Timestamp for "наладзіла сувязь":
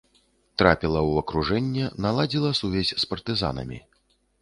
2.09-2.95